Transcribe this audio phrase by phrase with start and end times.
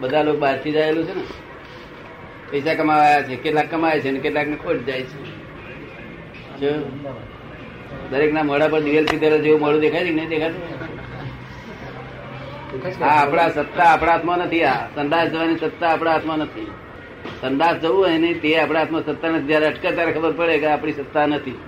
[0.00, 1.22] બધા લોકો બહારથી જાયેલું છે ને.
[2.50, 5.16] પૈસા કમાવાયા છે, કેટલાક કમાય છે ને કેટલાક ને ખોટ જાય છે.
[6.60, 6.70] જો
[8.10, 10.62] દરેક ના મોઢા પર દિવેલ પીધેલા જેવું મોડું દેખાય છે નહીં દેખાતું?
[13.00, 14.88] હા આપણા સત્તા આપણા હાથમાં નથી આ.
[14.94, 16.72] સંદાસ જવાની સત્તા આપણા હાથમાં નથી.
[17.40, 19.46] સંદાસ જવું હોય ને તે આપણા હાથમાં સત્તા નથી.
[19.46, 21.58] જયારે અટકે ત્યારે ખબર પડે કે આપણી સત્તા નથી.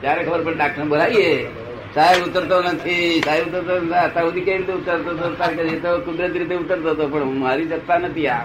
[0.00, 1.63] ત્યારે ખબર પડે ડાક્ટર બોલાવીએ.
[1.94, 3.94] સાહેબ ઉતરતો નથી, સાહેબ ઉતરતો નથી.
[3.94, 5.60] અત્યાર સુધી કેવી રીતે ઉતરતો હતો?
[5.60, 8.44] એ તો કુદરતી રીતે ઉતરતો હતો, પણ મારી સત્તા નથી આ.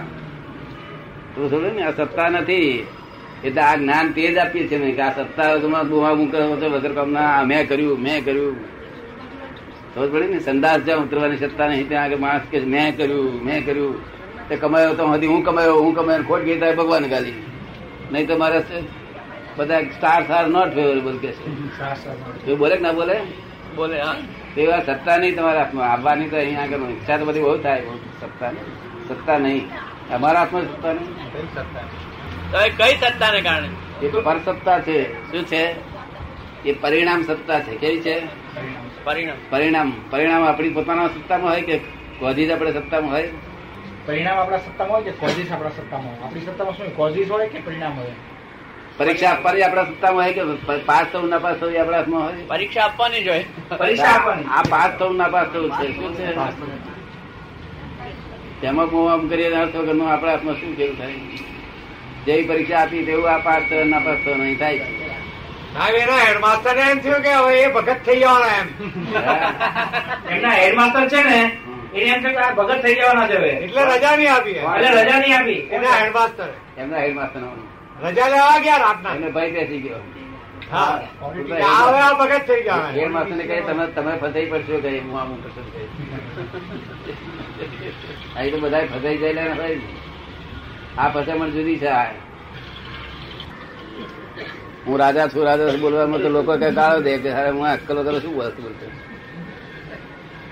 [1.34, 2.86] તો થોડું ને, આ સત્તા નથી.
[3.44, 7.42] એટલે આ જ્ઞાન તે જ આપીએ છીએ કે આ સત્તા તમારે બુમા મૂકે વગર કામના
[7.42, 8.56] મેં કર્યું મેં કર્યું.
[9.94, 10.38] ખબર પડી ને?
[10.38, 14.20] સંદાસ જ્યાં ઉતરવાની સત્તા નહીં, ત્યાં આગળ માણસ કે મેં કર્યું મેં કર્યું.
[14.48, 17.32] તે કમાયો તો હજી હું કમાયો હું કમાયો ખોટ ગઈ ભગવાન ગાલી
[18.12, 18.60] નહીં તો મારે
[19.60, 22.54] બધા સ્ટાર સાર નોટ ફેવરેબલ કે છે.
[22.54, 23.16] બોલે કે ના બોલે?
[23.76, 24.14] બોલે હા.
[24.54, 25.92] તે વાત સત્તા નહીં તમારા હાથમાં.
[25.92, 27.82] આવવાની તો અહીંયા આગળ ઈચ્છા તો બધી બહુ થાય
[28.20, 29.08] સત્તા નહીં.
[29.08, 29.68] સત્તા નહીં.
[30.14, 31.14] અમારા હાથમાં સત્તા નહીં.
[32.52, 33.68] તો એ કઈ સત્તાને કારણે?
[34.06, 34.98] એ તો પરસત્તા છે.
[35.32, 35.62] શું છે?
[36.64, 37.76] એ પરિણામ સત્તા છે.
[37.76, 38.16] કેવી છે?
[39.04, 39.36] પરિણામ.
[39.50, 39.92] પરિણામ.
[40.10, 41.78] પરિણામ આપણી પોતાના સત્તામાં હોય કે
[42.18, 43.28] કોઝિસ આપણે સત્તામાં હોય?
[44.06, 46.18] પરિણામ આપણા સત્તામાં હોય કે કોઝિસ આપણા સત્તામાં હોય?
[46.18, 48.12] આપણી સત્તામાં શું કોઝિસ હોય કે પરિણામ હોય?
[49.00, 50.42] પરીક્ષા આપવાની આપણા સત્તામાં હોય કે
[50.88, 52.44] પાસ થવું ના પાસ થવું આપણા હાથમાં હોય?
[52.52, 53.44] પરીક્ષા આપવાની જ હોય.
[53.82, 54.46] પરીક્ષા આપવાની.
[54.56, 55.86] આ પાસ થવું ના પાસ થવું છે.
[55.96, 56.24] શું છે?
[58.60, 61.18] તેમાં હું આમ કરીએ અર્થ વગરનું આપણા હાથમાં શું કેવું થાય?
[62.26, 64.94] જેવી પરીક્ષા આપી તેવું આ પાસ થયો ના પાસ થવા નહીં થાય છે.
[66.26, 68.68] હેડમાસ્ટર એમ થયું કે હવે એ ભગત થઈ જવાના એમ.
[70.34, 71.40] એમના હેડમાસ્ટર છે ને
[71.94, 75.60] એને એમ છે ભગત થઈ જવાના છે એટલે રજા નહીં આપી એટલે રજા નહીં આપી.
[75.70, 77.40] એમના હેડમાસ્ટર એમના હેડમાસ્ટર
[78.02, 79.14] રજા લેવા ગયા રાતના.
[79.14, 80.02] એને ભય બેસી ગયો.
[83.66, 85.80] તમે તમે ફસાઈ પડશો કે હું આમ કરશો કે
[88.36, 89.78] અહીં તો બધા ફસાઈ જાય
[90.98, 92.06] આ ફસામણ જુદી છે આ.
[94.86, 98.34] હું રાજા છું રાજા બોલવામાં તો લોકો કઈ ગાળો દે કે હું અક્કલો કરો શું
[98.34, 98.86] બોલતો બોલતો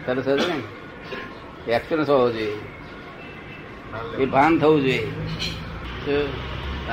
[0.06, 1.72] સરસ હતું ને?
[1.74, 2.58] એક્સપિરિયન્સ હોવો જોઈએ.
[4.18, 5.00] એ ભાન થવું જોઈએ.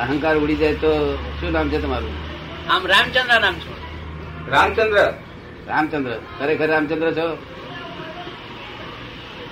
[0.03, 0.91] અહંકાર ઉડી જાય તો
[1.39, 2.13] શું નામ છે તમારું?
[2.73, 3.71] આમ રામચંદ્ર નામ છો.
[4.53, 4.97] રામચંદ્ર?
[5.69, 6.13] રામચંદ્ર.
[6.39, 7.27] ખરેખર રામચંદ્ર છો?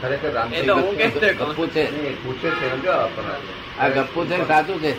[0.01, 1.83] ખરેખર એ તો હું કેમ રામચંદ્ર ગપ્પુ છે.
[2.23, 2.67] પૂછે છે
[3.79, 4.93] આ ગપ્પુ છે સાચું છે?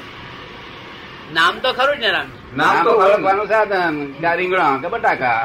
[1.36, 2.28] નામ તો ખરું જ ને રામ?
[2.62, 3.94] નામ તો ઓળખવાનું સાધન
[4.40, 5.42] રીંગણા કે બટાકા?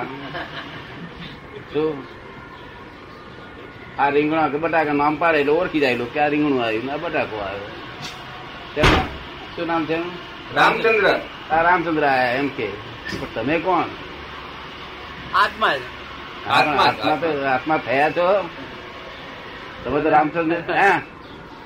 [1.73, 1.93] શું?
[3.99, 7.03] આ રીંગણા કે બટાકા નામ પાડે એટલે ઓળખી જાય કે આ રીંગણું આવ્યું ને આ
[7.05, 7.69] બટાકો આવ્યો.
[8.75, 9.08] તેમાં
[9.59, 9.97] શું નામ છે
[10.55, 11.19] રામચંદ્ર.
[11.51, 12.67] આ રામચંદ્ર આયા એમ કે.
[13.35, 13.83] તમે કોણ?
[15.35, 15.73] આત્મા
[16.49, 17.77] આત્મા તો આત્મા.
[17.77, 18.49] થયા છો?
[19.83, 21.01] તમે તો રામચંદ્ર હે?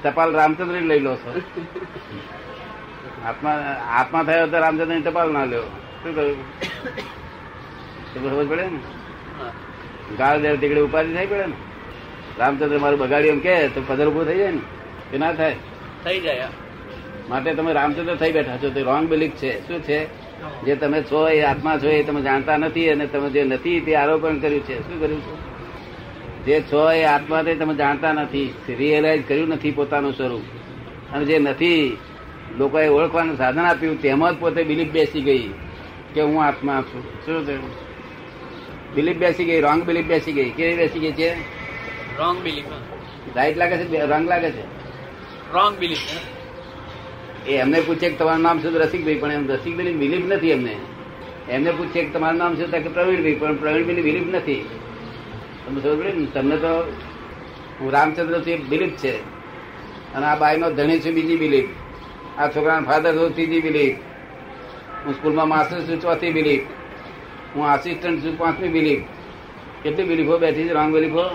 [0.03, 1.41] ટપાલ રામચંદ્ર લઈ લો છો.
[3.25, 3.51] આત્મા
[3.89, 5.63] આત્મા થયો તો રામચંદ્રની ટપાલ ના લ્યો.
[6.03, 6.37] શું કહ્યું?
[8.13, 8.79] તો ખબર પડે ને?
[9.39, 9.51] હા.
[10.17, 11.53] ગાળ દે તીકડે ઉપાધિ થઈ પડે ને?
[12.39, 14.61] રામચંદ્ર મારું બગાડ્યું એમ કે તો પધર ઉભું થઈ જાય ને?
[15.11, 15.55] કે ના થાય?
[16.03, 16.47] થઈ જાય.
[17.29, 19.67] માટે તમે રામચંદ્ર થઈ બેઠા છો તે રોંગ બિલીફ છે.
[19.67, 20.05] શું છે?
[20.65, 23.95] જે તમે છો એ આત્મા છો એ તમે જાણતા નથી અને તમે જે નથી તે
[23.95, 24.79] આરોપણ કર્યું છે.
[24.79, 25.53] શું કર્યું છે?
[26.45, 28.53] જે છો એ આત્મા તે તમે જાણતા નથી.
[28.69, 30.41] રિયલાઇઝ કર્યું નથી પોતાનું સ્વરૂપ.
[31.13, 31.97] અને જે નથી
[32.57, 35.49] લોકોએ ઓળખવાનું સાધન આપ્યું તેમાં જ પોતે બિલીફ બેસી ગઈ
[36.13, 37.03] કે હું આત્મા છું.
[37.25, 37.69] શું થયું?
[38.95, 40.49] બિલીફ બેસી ગઈ રોંગ બિલીફ બેસી ગઈ.
[40.49, 41.33] કેવી બેસી ગઈ છે?
[42.17, 42.65] રોંગ બિલીફ
[43.35, 44.05] રાઈટ લાગે છે?
[44.05, 44.61] રોંગ લાગે છે?
[45.53, 45.97] રોંગ બિલીફ
[47.47, 49.15] એ એમને પૂછે કે તમારું નામ શું રસિકભાઈ.
[49.15, 50.75] પણ એમ રસિકભાઈ બિલીફ નથી એમને.
[51.49, 53.35] એમને પૂછે કે તમારું નામ શું તો કે પ્રવીણભાઈ.
[53.35, 54.63] પણ પ્રવીણભાઈ બિલીફ નથી.
[55.65, 56.19] તમે ખબર પડી?
[56.19, 56.73] ને તમને તો
[57.81, 59.13] હું રામચંદ્ર છું બિલીફ છે.
[60.15, 61.69] અને આ બાઈનો ધણી છું બીજી બિલીફ
[62.39, 63.97] આ છોકરાના ફાધર છું ત્રીજી બિલીફ
[65.05, 66.61] હું સ્કૂલમાં માસ્ટર છું ચોથી બિલીફ
[67.55, 69.03] હું આસિસ્ટન્ટ છું પાંચમી બિલીફ
[69.83, 71.25] કેટલી બિલીફો બેઠી છે રોંગ બિલીફો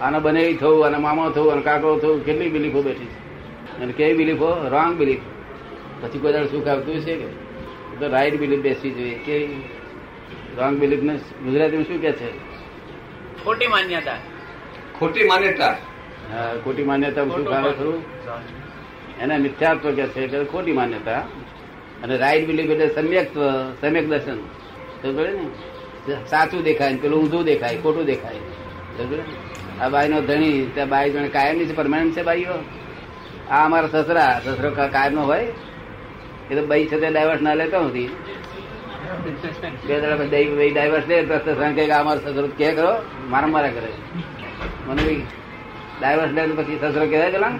[0.00, 3.23] આના બનેવી થવું અને મામા થવું અને કાકો થવું કેટલી બિલીફો બેઠી છે?
[3.82, 5.18] અને કેવી બિલીફો રોંગ બિલીફ
[6.02, 7.26] પછી કોઈ દાડે સુખ આવતું છે કે?
[8.00, 9.14] તો રાઈટ બિલીફ બેસવી જોઈએ.
[9.14, 9.46] કે
[10.58, 12.30] રોંગ બિલીફ ને ગુજરાતીમાં શું કે છે?
[13.44, 14.16] ખોટી માન્યતા.
[14.98, 15.70] ખોટી માન્યતા.
[16.32, 18.02] હા, ખોટી માન્યતા શું ખાવે ખરું?
[19.20, 21.18] એને મિથ્યાત્વ કે છે એટલે ખોટી માન્યતા.
[22.02, 23.40] અને રાઈટ બિલીફ એટલે સમ્યક્ત્વ
[23.80, 24.38] સમ્યક દર્શન
[25.02, 26.16] સમજે ને?
[26.26, 28.34] સાચું દેખાય ને પેલું ઊંધું દેખાય ખોટું દેખાય.
[28.98, 29.22] સમજે
[29.80, 30.20] આ બાઈ નો?
[30.20, 32.56] ધણી ત્યાં બાઈ જણ કાયમની છે પરમાનન્ટ છે બાઈઓ?
[33.50, 35.46] આ અમારા સસરા, સસરો કાયમ નો હોય
[36.50, 38.10] એ તો બઈ છે ડાયવર્સ ના લેતા નથી.
[39.86, 42.92] બે દાડા દઈ ડાયવર્સ લે, તો કહે કે આ મારો સસરો કે કરો
[43.30, 43.90] મારા મારા કરે
[44.88, 45.22] મને બી
[46.00, 47.54] ડાયવર્સ લે પછી સસરો કહેવાય પેલા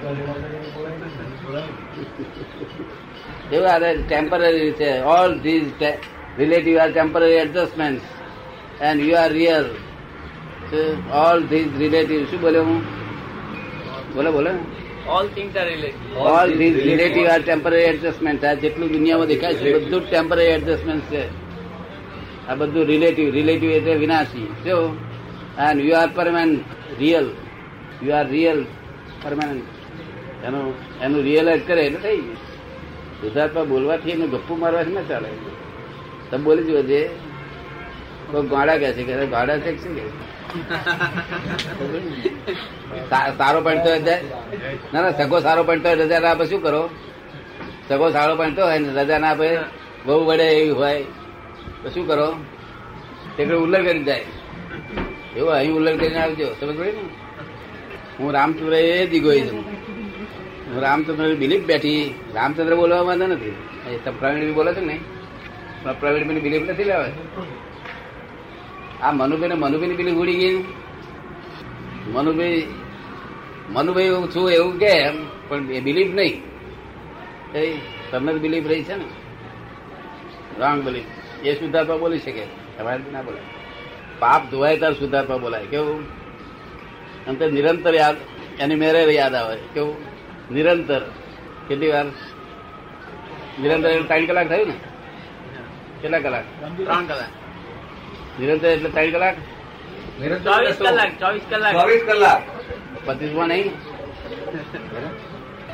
[3.53, 3.79] એવું આ
[4.09, 5.69] ટેમ્પરરી છે all these
[6.39, 8.03] relative are temporary adjustment
[8.81, 9.67] and you are real
[11.13, 12.83] all these relative શું બોલ્યો હું?
[14.15, 14.51] બોલો બોલો.
[15.07, 19.73] All things are relative all these relative are temporary adjustment આ જેટલું દુનિયામાં દેખાય છે,
[19.75, 21.23] બધું જ ટેમ્પરરી એડજસ્ટમેન્ટ છે.
[22.49, 24.49] આ બધું રિલેટિવ રિલેટિવ એટલે વિનાશી.
[24.65, 24.97] શું
[25.67, 26.65] and you are permanent
[27.01, 27.29] real
[28.07, 28.61] you are real
[29.23, 29.67] permanent
[30.47, 30.67] એનું
[31.05, 32.41] એનું રિયલાઇઝ કરે એટલે થઈ ગયું.
[33.23, 35.29] ગુજરાતમાં બોલવાથી એનું ગપ્પું મારવાથી ના ચાલે.
[36.31, 37.01] તમે બોલી જુઓ જે
[38.31, 40.05] કોઈ ગાડા કહે છે, કે ગાડા છે શું કે
[43.39, 43.91] સારો પડતો
[44.93, 46.83] ના ના, સગો સારો પડતો હોય રજા ના આપે શું કરો?
[47.89, 49.49] સગો સારો પડતો હોય ને, રજા ના આપે
[50.07, 51.03] બહુ વડે એવી હોય,
[51.83, 52.29] તો શું કરો?
[53.37, 54.25] તે ઉલ્લર કરી જાય.
[55.37, 56.93] એવું અહીં ઉલ્લર કરીને આવજો, સમજ ને?
[58.19, 59.59] હું રામચંદ્ર એ દીગો ઇગોઇઝમ
[60.69, 62.15] હું રામચંદ્ર બિલીફ બેઠી.
[62.35, 63.53] રામચંદ્ર બોલવા માંગતો નથી.
[64.21, 64.97] પ્રવીણ બોલે છે ને?
[66.01, 67.09] પ્રવીણ બિલીફ નથી લેવા.
[69.03, 70.65] આ મનુભાઈ ને મનુભાઈ પેલી ઉડી ગઈ
[72.13, 72.67] મનુભાઈ
[73.69, 75.11] મનુભાઈ હું છું એવું કે
[75.49, 76.43] પણ એ બિલીફ નહીં.
[77.59, 77.79] એ
[78.11, 79.05] તમને બિલીફ રહી છે ને?
[80.59, 81.05] રોંગ બિલીફ
[81.45, 82.47] એ શુદ્ધાત્મા બોલી શકે.
[82.79, 83.43] તમારે ના બોલાય.
[84.19, 85.67] પાપ ધોવાય ત્યારે શુદ્ધાત્મા બોલાય.
[85.67, 86.03] કેવું?
[87.27, 88.17] અને તે નિરંતર યાદ,
[88.61, 89.57] એની મેરે યાદ આવે.
[89.75, 89.97] કેવું?
[90.55, 91.01] નિરંતર.
[91.69, 92.05] કેટલી વાર?
[93.61, 94.75] નિરંતર ત્રણ કલાક થયું ને?
[96.03, 96.45] કેટલા કલાક?
[96.61, 97.44] ત્રણ કલાક.
[98.39, 99.37] નિરંતર એટલે ત્રણ કલાક?
[100.47, 101.75] ચોવીસ કલાક ચોવીસ કલાક.
[101.79, 102.41] ચોવીસ કલાક.
[103.07, 103.69] પચીસમાં નહીં?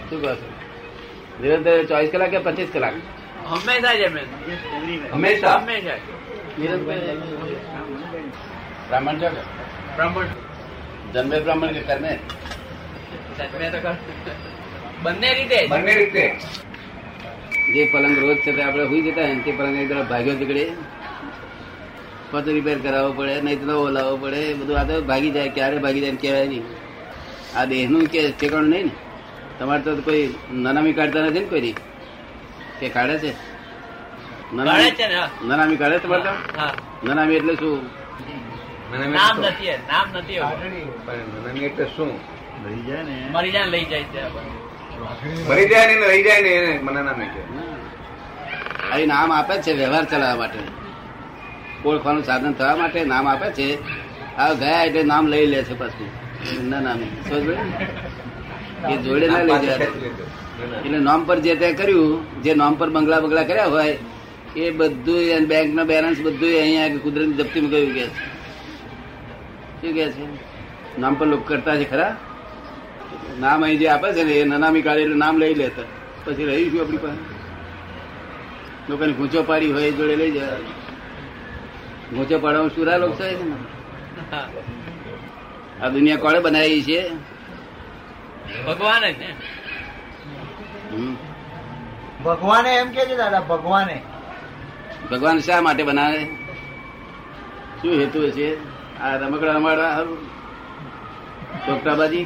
[0.08, 0.32] શું કહો
[1.42, 2.94] નિરંતર ચોવીસ કલાક કે પચીસ કલાક?
[3.50, 5.56] હંમેશા જ હંમેશા.
[5.58, 5.58] હંમેશા
[8.88, 9.42] બ્રાહ્મણ છો કે?
[9.96, 10.28] બ્રાહ્મણ.
[11.14, 12.12] જન્મે બ્રાહ્મણ કે કર્મે?
[13.38, 13.78] જન્મે તો
[15.04, 16.24] બંને રીતે બંને રીતે.
[17.74, 20.64] જે પલંગ રોજ છે તે આપણે હુઈ જતા હોય તે પલંગ એક ભાગ્યો નીકળે.
[22.32, 25.76] પાછો રિપેર કરાવવો પડે નહીં તો નવો લાવવો પડે બધું આ તો ભાગી જાય ક્યારે
[25.84, 26.64] ભાગી જાય કહેવાય નહીં.
[27.58, 28.92] આ દેહનું કે ઠેકાણું નહીં ને.
[29.58, 30.24] તમારે તો કોઈ
[30.64, 31.74] નનામી કાઢતા નથી ને કોઈ
[32.80, 33.30] કે કાઢે છે?
[34.58, 35.06] કાઢે છે
[35.46, 36.32] નનામી કાઢે તમારે તો?
[37.04, 37.80] નનામી એટલે શું?
[39.14, 40.38] નામ નથી એ, નામ નથી
[41.34, 42.10] નનામી એટલે શું?
[42.62, 43.16] મરી જાય ને.
[43.72, 44.20] લઈ જાય છે
[45.48, 47.32] મરી જાય ને રહી જાય ને એને મને નામ નહીં
[48.92, 50.60] કે નામ આપે છે વ્યવહાર ચલાવવા માટે.
[51.84, 53.68] ઓળખવાનું સાધન થવા માટે નામ આપે છે.
[54.36, 56.08] આ ગયા એટલે નામ લઈ લે છે પાછું.
[56.70, 56.98] ના નામ.
[58.92, 59.74] એ જોડે ના લઈ જાય
[60.84, 63.98] એટલે નામ પર જે તે કર્યું, જે નામ પર બંગલા બંગલા કર્યા હોય,
[64.56, 68.14] એ બધું બેંક નો બેલેન્સ બધું અહીંયા કુદરતી જપ્તીમાં ગયું કે છે.
[69.80, 70.24] શું કે છે?
[71.00, 72.16] નામ પર લોકો કરતા છે ખરા?
[73.40, 75.82] નામ અહીં જે આપે છે ને, એ નનામી કાઢે એટલે નામ લઈ લેતા.
[76.24, 77.40] પછી રહી શું આપણી પાસે.
[78.88, 80.46] લોકોને ખૂંચો પાડી હોય જોડે લઈ જાય
[82.14, 83.56] ગૂંચો પાડવામાં સુરા લોકો છે ને?
[85.82, 87.10] આ દુનિયા કોણે બનાવી છે?
[88.66, 89.34] ભગવાન જ ને.
[90.92, 91.16] હમ.
[92.24, 94.02] ભગવાને એમ કે છે દાદા ભગવાને.
[95.10, 96.24] ભગવાન શા માટે બનાવે?
[97.82, 98.56] શું હેતુ છે
[99.00, 100.04] આ રમકડા રમાડવા
[101.66, 102.24] ચોકટાબાજી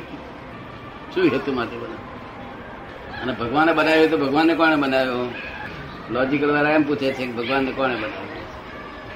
[1.14, 2.14] શું હેતુ માટે બનાવે?
[3.22, 5.34] અને ભગવાને બનાવ્યો તો ભગવાનને કોણે બનાવ્યો?
[6.10, 8.33] લોજિકલ વાળા એમ પૂછે છે કે ભગવાનને કોણે બનાવ્યો?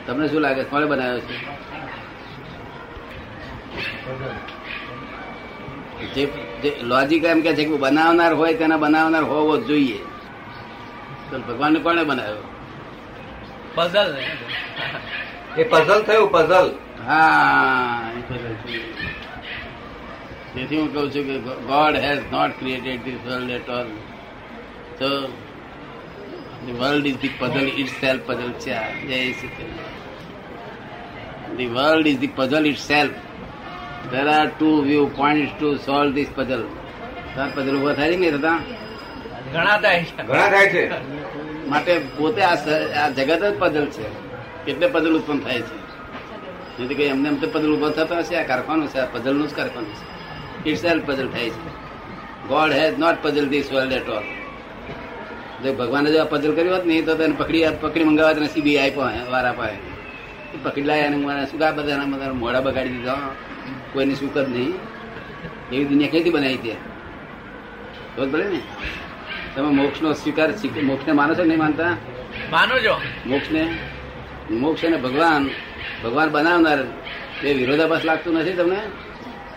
[0.08, 0.62] તમને શું લાગે?
[0.64, 1.36] કોણે બનાવ્યો છે?
[6.62, 9.98] જે લોજિક એમ કે છે કે બનાવનાર હોય તેના બનાવનાર હોવો જ જોઈએ.
[11.30, 12.44] તો ભગવાનને કોણે બનાવ્યો?
[13.74, 14.16] પઝલ
[15.58, 16.74] એ પઝલ થયું પઝલ
[17.06, 18.78] હા એ puzzle છે.
[20.54, 23.86] તેથી હું કહું છું કે God has not created this world at all
[24.98, 25.32] તો
[26.68, 27.68] the world is the puzzle
[28.00, 28.88] itself puzzle છે આ.
[29.08, 29.72] Jai Shri Krishna
[31.56, 33.12] the world is the puzzle itself
[34.10, 36.64] there are two view point to solve this puzzle
[37.36, 38.60] તાર puzzle ઊભા થાય છે ને થતા
[39.52, 40.90] ઘણા થાય ઘણા થાય છે.
[41.68, 42.56] માટે પોતે આ
[43.04, 44.06] આ જગત જ પઝલ છે.
[44.70, 45.74] એટલે પઝલ ઉત્પન્ન થાય છે.
[46.80, 49.48] નથી કે કઈ એમને એમ તો પઝલ ઊભા થતો હશે આ કારખાનું છે આ પઝલનું
[49.48, 50.04] જ કારખાનું છે.
[50.70, 51.70] ઇટ સેલ્ફ પઝલ થાય છે.
[52.48, 54.37] God has not puzzle this world at all
[55.62, 58.78] જો ભગવાને જો આ પઝલ કર્યું હોત નહીં તો તેને પકડી પકડી મંગાવવા તેને સીબી
[58.78, 59.78] આપ્યો વારા પાસે.
[60.64, 63.30] પકડી લાયા અને મને શું કા બધા બધા મોડા બગાડી દીધા
[63.92, 64.74] કોઈને સુખ જ નહીં.
[65.72, 66.82] એવી દુનિયા ક્યાંથી બનાવી ત્યાં
[68.16, 68.60] ખબર પડે ને?
[69.54, 70.50] તમે મોક્ષ નો સ્વીકાર
[70.82, 71.92] મોક્ષ ને માનો છો નહીં માનતા?
[72.52, 72.94] માનો છો?
[73.26, 73.62] મોક્ષ ને
[74.50, 75.50] મોક્ષ અને ભગવાન
[76.04, 76.80] ભગવાન બનાવનાર
[77.44, 78.80] એ વિરોધાભાસ લાગતું નથી તમને?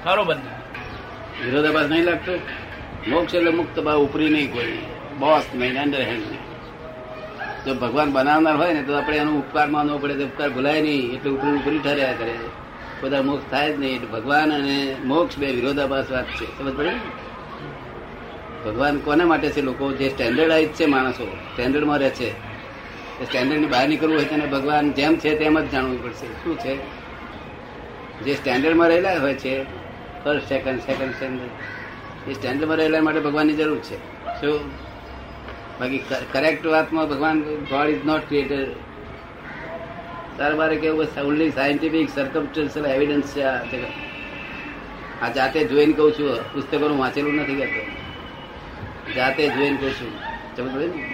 [0.03, 0.49] ખરો બંધ
[1.45, 2.33] વિરોધાભાસ નહીં લાગતો?
[3.07, 4.90] મોક્ષ એટલે મુક્ત બા ઉપરી નહીં કોઈ.
[5.21, 5.43] બોસ
[5.77, 6.23] અંડર હેન્ડ
[7.65, 11.11] જો ભગવાન બનાવનાર હોય ને, તો આપણે એનો ઉપકાર માનવો પડે, તો ઉપકાર ભૂલાય નહીં.
[11.11, 12.33] એટલે ઉપરી ઉપરી ઠર્યા કરે.
[13.01, 13.95] બધા મોક્ષ થાય જ નહીં.
[13.95, 16.57] એટલે ભગવાન અને મોક્ષ બે વિરોધાભાસ વાત છે.
[16.57, 16.91] સમજ પડે?
[18.65, 19.91] ભગવાન કોને માટે છે લોકો?
[19.91, 22.31] જે સ્ટેન્ડર્ડાઇઝ છે માણસો સ્ટેન્ડર્ડમાં રહે છે.
[23.25, 26.27] સ્ટેન્ડર્ડની બહાર નીકળવું હોય તેને ભગવાન જેમ છે તેમ જ જાણવું પડશે.
[26.27, 26.75] શું છે?
[28.21, 29.63] જે સ્ટેન્ડર્ડમાં રહેલા હોય છે
[30.23, 33.97] ફર્સ્ટ સેકન્ડ સેકન્ડ સ્ટેન્ડર્ડ એ સ્ટેન્ડર્ડમાં રહેલા માટે ભગવાનની જરૂર છે.
[34.41, 34.90] શું?
[35.81, 36.01] બાકી
[36.33, 37.37] કરેક્ટ વાતમાં ભગવાન
[37.69, 38.65] ગોડ ઇઝ નોટ ક્રિએટર
[40.37, 43.43] તાર મારે કેવું બસ ઓનલી સાયન્ટિફિક સર્કમસ્ટન્શિયલ એવિડન્સ છે
[45.21, 47.81] આ જાતે જોઈને કહું છું પુસ્તકોનું વાંચેલું નથી કહેતો
[49.15, 50.11] જાતે જોઈને કહું છું.
[50.57, 51.05] સમજ ને?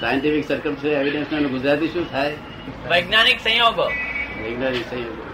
[0.00, 2.34] સાયન્ટિફિક સર્કમસ્ટન્શિયલ એવિડન્સ ગુજરાતી શું થાય?
[2.90, 3.86] વૈજ્ઞાનિક સંયોગો.
[4.42, 5.24] વૈજ્ઞાનિક સંયોગો.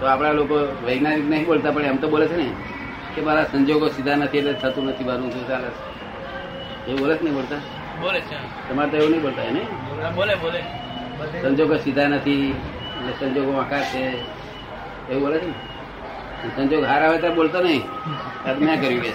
[0.00, 2.48] તો આપણા લોકો વૈજ્ઞાનિક નહીં બોલતા પણ એમ તો બોલે છે ને
[3.14, 5.97] કે મારા સંજોગો સીધા નથી એટલે થતું નથી મારું શું ચાલે છે.
[6.88, 7.60] એવું બોલે નહીં બોલતા?
[8.02, 8.36] બોલે છે.
[8.68, 9.62] તમારે તો એવું નહીં બોલતા એને?
[10.16, 10.60] બોલે બોલે.
[11.42, 12.54] સંજોગો સીધા નથી
[12.98, 14.02] એટલે સંજોગો વાંકા છે?
[15.10, 15.54] એવું બોલે છે ને?
[16.56, 17.82] સંજોગ હાર આવે તો બોલતો નહીં.
[18.64, 19.10] મેં કર્યું કે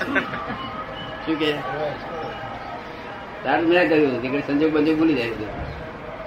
[1.26, 1.50] શું કે?
[3.44, 5.48] તાર મેં કર્યું કે સંજોગ બંજોગ ભૂલી જાય છે.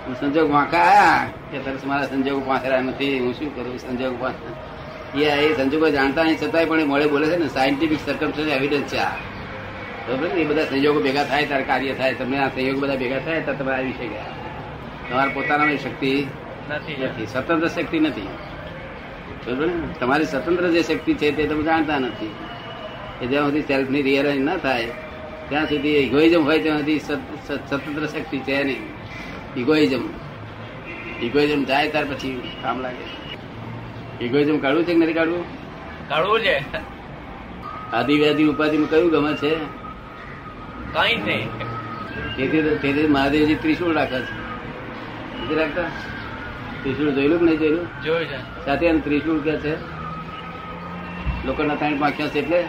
[0.07, 3.15] હું સંજોગ વાંકા આયા કે તરસ મારા સંજોગો પાંચરા નથી.
[3.23, 4.39] હું શું કરું સંજોગ પાંચ
[5.15, 7.49] એ એ સંજોગો જાણતા નહીં છતાંય પણ મળે બોલે છે ને.
[7.57, 9.15] સાયન્ટિફિક સર્કમ એવિડન્સ છે આ.
[10.09, 13.59] એ બધા સંયોગો ભેગા થાય ત્યારે કાર્ય થાય તમને આ સંયોગ બધા ભેગા થાય ત્યારે
[13.59, 14.19] તમે આવી શકે
[15.11, 16.27] તમારા પોતાના શક્તિ
[16.71, 17.27] નથી.
[17.33, 18.27] સ્વતંત્ર શક્તિ નથી.
[19.47, 19.95] બરોબર ને?
[20.01, 22.35] તમારી સ્વતંત્ર જે શક્તિ છે તે તમે જાણતા નથી.
[23.23, 24.87] એ જ્યાં સુધી સેલ્ફની રિયલાઇઝ ના થાય
[25.49, 28.83] ત્યાં સુધી ઇગોઇઝમ હોય ત્યાં સુધી સ્વતંત્ર શક્તિ છે નહીં.
[29.57, 30.09] ઇગોઇઝમ
[31.23, 34.25] ઇગોઇઝમ જાય ત્યાર પછી કામ લાગે.
[34.25, 35.45] ઇગોઇઝમ કાઢવું છે કે નથી કાઢવું?
[36.09, 36.65] કાઢવું છે.
[37.93, 39.86] આદિ ઉપાધિ ઉપાધિમાં કયું ગમે છે?
[40.97, 41.49] કઈ જ નહીં.
[42.37, 45.55] તેથી તેથી મહાદેવજી ત્રિશુળ રાખે છે.
[45.55, 45.83] રાખતા?
[46.83, 48.65] ત્રિશુળ જોયેલું કે નહીં જોયેલું જોયું છે.
[48.65, 49.75] સાથે એમ ત્રિશુળ કે છે.
[51.47, 52.63] લોકોના ત્રણ પાંખ્યા છે એટલે?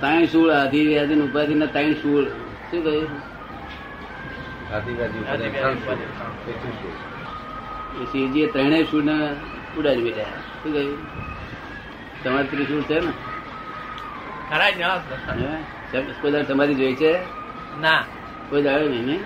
[0.00, 2.24] ત્રણ શૂળ આધી વ્યાધિ ઉપાધિ ના ત્રણ શૂળ.
[2.70, 3.08] શું કહ્યું
[8.12, 9.16] શિવજીએ ત્રણેય શૂળ ને
[9.76, 10.22] ઉડાડી બેઠા
[10.62, 10.98] શું કહ્યું
[12.24, 13.12] તમારે ત્રિશુળ છે ને?
[14.50, 14.82] ખરા જ?
[16.02, 17.18] કોઈ દાડો સમાધિ જોઈ છે?
[17.80, 18.04] ના.
[18.50, 19.18] કોઈ દાડો નહીં ને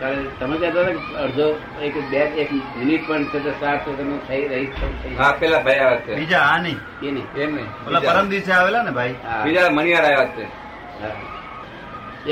[0.00, 1.46] કારણ તમે કહેતા હતા અડધો
[1.82, 5.78] એક બે એક મિનિટ પણ છે તો સાત તો તમે થઈ રહી હા પેલા ભાઈ
[5.78, 6.14] આવ્યા છે.
[6.14, 6.78] બીજા આ નહીં.
[7.02, 7.26] એ નહીં.
[7.36, 7.68] એમ નહીં.
[7.84, 9.14] પેલા પરમ દિવસે આવેલા ને ભાઈ?
[9.24, 9.44] હા.
[9.44, 10.44] બીજા મણિયાર આવ્યા છે.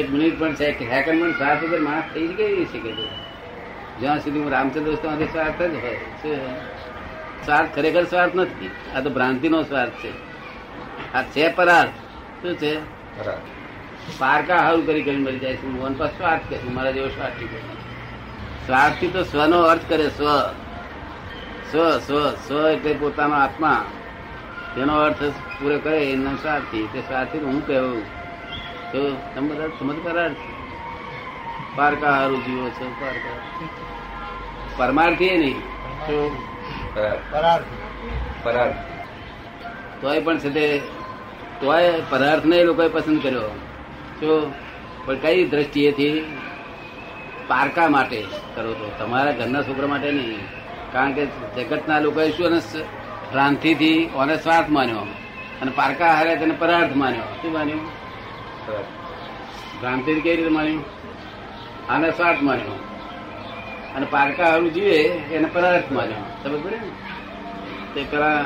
[0.00, 3.08] એક મિનિટ પણ છે કે સેકન્ડ પણ સાત હજાર માણસ થઈ જ કેવી શકે છે
[4.00, 6.54] જ્યાં સુધી હું રામચંદ્ર ત્યાંથી સ્વાર્થ જ હોય?
[7.46, 8.70] સ્વાર્થ ખરેખર સ્વાર્થ નથી.
[8.96, 10.12] આ તો ભ્રાંતિનો સ્વાર્થ છે.
[11.14, 12.01] આ છે પરાર્થ.
[12.42, 12.72] શું છે?
[14.18, 15.66] પારકા હારું કરી કરી મરી જાય છે.
[15.66, 16.68] મન પર સ્વાર્થ કે છે.
[16.74, 17.42] મારા જેવો સ્વાર્થ
[18.66, 20.28] સ્વાર્થી તો સ્વનો અર્થ કરે સ્વ.
[21.70, 23.84] સ્વ સ્વ સ્વ એટલે પોતાનો આત્મા.
[24.74, 25.22] તેનો અર્થ
[25.58, 26.88] પૂરો કરે એનો સ્વાર્થી.
[26.92, 28.02] તે સ્વાર્થી હું કહેવું?
[28.92, 29.00] તો
[29.34, 30.30] તમે બધા સમજ પરાર
[31.76, 33.36] પારકા હારું જીવો છો પારકા
[34.76, 35.60] પરમાર્થી એ નહીં.
[38.44, 38.72] બરાબર
[40.00, 40.64] તોય પણ છે તે
[41.62, 43.40] તોય પદાર્થ ને લોકોએ પસંદ કર્યો.
[44.20, 44.52] તો
[45.04, 46.38] પણ કઈ દ્રષ્ટિએથી
[47.48, 48.90] પારકા માટે કરો તો?
[48.98, 50.38] તમારા ઘરના છોકરા માટે નહીં.
[50.92, 52.58] કારણ કે જગતના લોકોએ શું અને
[53.32, 54.98] ભ્રાંતિથી ઓને સ્વાર્થ માન્યો.
[55.62, 57.22] અને પારકા હારે તેને પરાર્થ માન્યો.
[57.22, 57.86] શું માન્યું?
[59.80, 60.84] ભ્રાંતિ કેવી રીતે માન્યું?
[61.88, 62.78] આને સ્વાર્થ માન્યો.
[63.96, 64.96] અને પારકા હારું જીવે,
[65.32, 66.48] એને પરાર્થ માન્યો.
[66.48, 66.90] સમજ પડે ને?
[67.94, 68.44] તે પેલા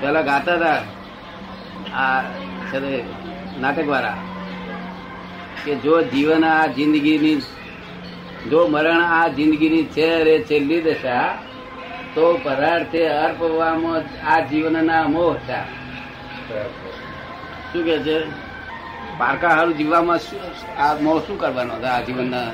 [0.00, 0.99] પેલા ગાતા હતા
[1.94, 2.22] આ
[2.72, 3.04] છે તે
[3.60, 4.18] નાટક વાળા
[5.64, 7.42] કે જો જીવન આ જિંદગીની,
[8.50, 11.38] જો મરણ આ જિંદગીની છે રે છેલ્લી દશા,
[12.14, 15.60] તો પરાર્થે અર્પવામાં આ જીવનના મોહ છે.
[17.72, 18.16] શું કે છે?
[19.18, 20.20] પારકા હારું જીવવામાં
[20.78, 22.52] આ મોહ શું કરવાનો છે આ જીવનના?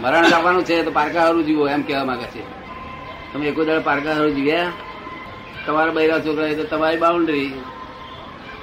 [0.00, 2.42] મરણ લાવવાનું છે તો પારકા હારું જીવો એમ કહેવા માંગે છે.
[3.32, 4.72] તમે એક દાડો પારકા હારું જીવ્યા?
[5.66, 7.48] તમારા બૈરા છોકરા એ તો તમારી બાઉન્ડ્રી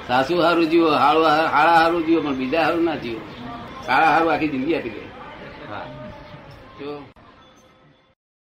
[0.08, 3.20] સાસુ હારું જીવો હાળું હાળા હારું જીવો પણ બીજા હારું ના જીવો.
[3.86, 5.02] સાળા હારું આખી જિંદગી આપી દે.
[5.70, 5.86] હા.
[6.80, 6.90] જો